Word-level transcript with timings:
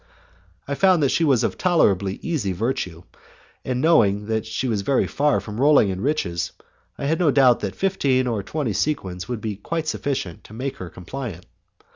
I 0.67 0.73
found 0.73 1.03
that 1.03 1.11
she 1.11 1.23
was 1.23 1.43
of 1.43 1.59
tolerably 1.59 2.17
easy 2.23 2.53
virtue, 2.53 3.03
and, 3.63 3.79
knowing 3.79 4.25
that 4.25 4.47
she 4.47 4.67
was 4.67 4.81
very 4.81 5.05
far 5.05 5.39
from 5.39 5.61
rolling 5.61 5.89
in 5.89 6.01
riches, 6.01 6.53
I 6.97 7.05
had 7.05 7.19
no 7.19 7.29
doubt 7.29 7.59
that 7.59 7.75
fifteen 7.75 8.25
or 8.25 8.41
twenty 8.41 8.73
sequins 8.73 9.27
would 9.29 9.41
be 9.41 9.57
quite 9.57 9.87
sufficient 9.87 10.43
to 10.45 10.53
make 10.53 10.77
her 10.77 10.89
compliant. 10.89 11.45